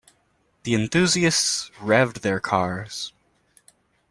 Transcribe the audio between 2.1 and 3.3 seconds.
their cars.